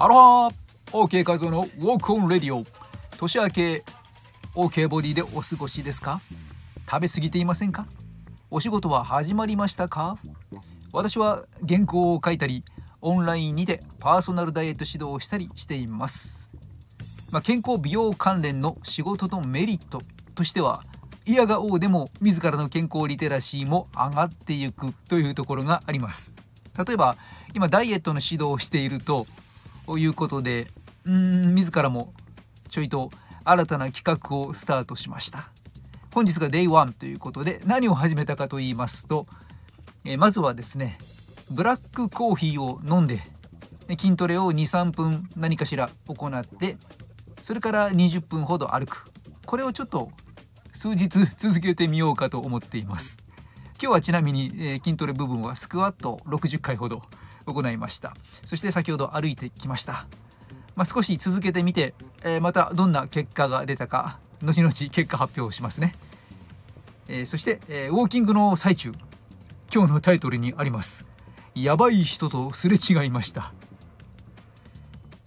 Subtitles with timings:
[0.00, 0.52] アロハ
[0.92, 2.64] !OK 画像のウォークオンレディオ。
[3.18, 3.84] 年明け
[4.54, 6.20] OK ボディでお過ごしですか？
[6.88, 7.84] 食べ過ぎていませんか？
[8.48, 10.16] お仕事は始まりましたか？
[10.92, 12.62] 私は原稿を書いたり
[13.00, 16.52] オンラインにてパーソナルダイエット指導をしたりしています。
[17.32, 20.00] まあ、健康美容関連の仕事のメリット
[20.36, 20.84] としては
[21.26, 26.36] 嫌が王でも自らの健康リテラシーも上がっていくというところがあります。
[26.86, 27.16] 例えば
[27.52, 29.26] 今ダイエットの指導をしていると
[29.88, 30.68] ということで
[31.06, 32.12] うん自らも
[32.68, 33.10] ちょいと
[33.42, 35.48] 新たな企画をスタートしました。
[36.12, 39.26] 本日が Day1 ということで何を始めたかと言いますと、
[40.04, 40.98] えまずはですね
[41.50, 43.20] ブラックコーヒーを飲んで
[43.98, 46.76] 筋トレを23分何かしら行って
[47.40, 49.10] それから20分ほど歩く。
[49.46, 50.10] これをちょっと
[50.72, 53.16] 数日続けてみようかと思っています。
[53.80, 57.04] 今日はちなみに、えー、筋トレ部分はスクワット60回ほど
[57.52, 58.16] 行いました。
[58.44, 60.06] そして先ほど歩いてきました。
[60.76, 65.96] まあ、少し続けてみて、えー、またどんな結果が出たか後々結果発表しますね、
[67.08, 68.92] えー、そして、えウォーキングの最中
[69.74, 71.04] 今日のタイトルにあります。
[71.54, 73.52] やばい人とすれ違いました。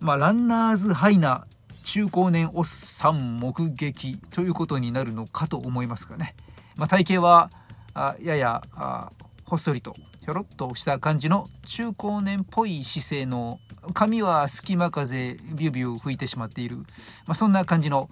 [0.00, 1.46] まあ、ランナーズハイな
[1.82, 6.34] 中高年おっさん目撃ということになるのかと思いますがね、
[6.76, 7.50] まあ、体型は
[7.94, 9.10] あややあ
[9.44, 9.96] ほっそりと
[10.28, 13.60] ひょろっとした感じの中高年っぽい姿勢の
[13.94, 16.84] 髪は隙間風ビュービュー吹いてしまっている、ま
[17.28, 18.10] あ、そんな感じの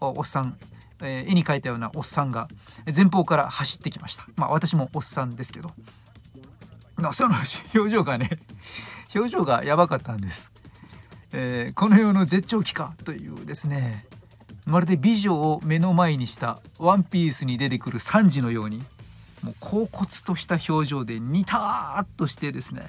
[0.00, 0.56] おっさん、
[1.02, 2.46] えー、絵に描いたようなおっさんが
[2.96, 4.28] 前方から走ってきました。
[4.36, 5.72] まあ私もおっさんですけど。
[7.12, 7.34] その
[7.74, 8.30] 表情がね
[9.12, 10.52] 表情がやばかったんです。
[11.32, 14.06] えー、この世の絶頂期かというですね。
[14.64, 18.84] まるで美女を目の前にしたワンピースに出てくるサンジのように。
[19.48, 22.82] もう恍惚とした表情でニターッとしてですね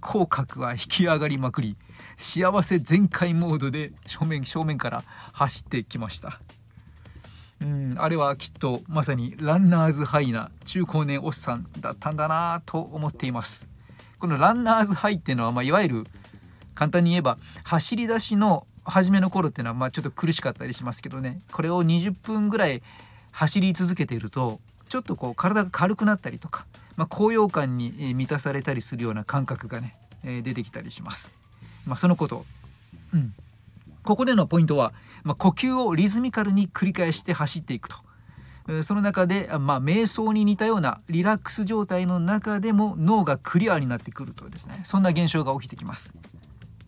[0.00, 1.76] 口角は引き上がりまくり
[2.16, 6.40] 幸せ全開モードで正面正面から走ってきました。
[7.60, 13.68] うんあれはきっとまさにランナーズハイな中高年おっさんだったんだなと思っています。
[14.18, 16.06] このランナーズハイっていうのは、まあ、いわゆる
[16.74, 21.42] 簡単に言えば走り出しの初めの頃っていうのはまあちょっと苦しかったりしますけどね。
[21.52, 22.82] これを20分ぐらい
[23.30, 24.60] 走り続けていると
[24.90, 31.32] ちょっとこう体が軽くなったりとか、まあ、高揚感に満たされたりするような感覚がね、え出てきたりします。
[31.86, 32.44] まあ、そのこと、
[33.14, 33.32] うん、
[34.02, 34.92] ここでのポイントは、
[35.22, 37.96] まあ、呼吸をリズミカルに繰り返して走っていくと。
[38.82, 46.14] その中で、まあ、瞑想に似たようなリラックス状態の中でも脳がクリアになってくるとですねそんな現象が起きてきます。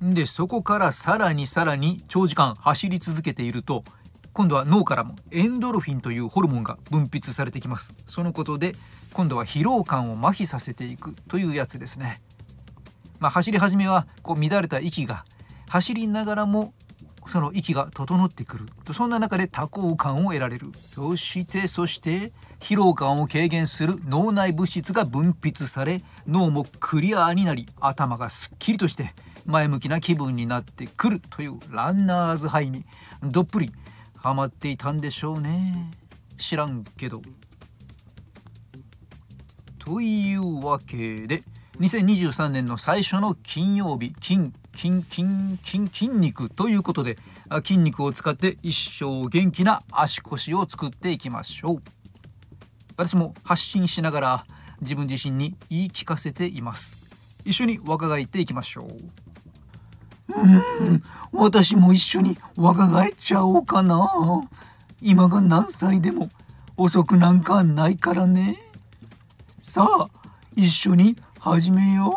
[0.01, 3.83] でそこからさらにさらに長時間走り続けていると
[4.32, 7.93] 今度は脳からもエンドルフィンというホルモンが分泌されてきます。
[8.06, 8.75] そのことで
[9.12, 12.22] 今度は疲労感を麻痺させていくというやつですね。
[13.19, 15.25] まあ、走り始めはこう乱れた息が
[15.69, 16.72] 走りながらも
[17.26, 18.69] その息が整ってくる。
[18.94, 20.72] そんな中で多幸感を得られる。
[20.88, 32.84] そしてそして疲労感を軽減する脳内物質が分泌され脳もクリアーになり頭がすっきりとして前向きな気分になってくるというランナーズハイに
[33.22, 33.72] どっぷり
[34.22, 35.91] ハマっていたんでしょうね。
[36.37, 37.22] 知らんけど。
[39.81, 41.43] というわけで
[41.81, 47.19] 2023年の最初の金曜日金金金金筋肉ということで
[47.65, 51.83] 筋肉を使って一生元気な足腰を作っていきましょう。
[52.97, 54.47] 私も発信しながら
[54.81, 56.97] 自分自身に言い聞かせています。
[57.44, 59.31] 一緒に若返っていきましょう。
[60.42, 61.03] うん。
[61.32, 64.08] 私も一緒に若返っちゃおうかな。
[65.00, 66.28] 今が何歳でも
[66.76, 68.60] 遅くなんかないからね。
[69.64, 70.08] さあ
[70.54, 72.14] 一緒に始めよ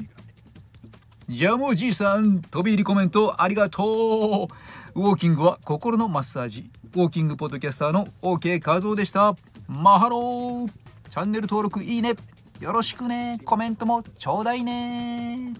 [0.00, 1.32] う。
[1.32, 4.48] ジャムじいさん飛び入りコメントありがと
[4.94, 5.00] う。
[5.00, 6.70] ウォーキングは心のマッサージ。
[6.94, 9.34] ウォーキングポッドキャスターの OK 画像でした。
[9.66, 10.72] マハロー。
[11.08, 12.14] チャンネル登録いいね。
[12.60, 13.40] よろしくね。
[13.44, 15.54] コメントもちょうだいね。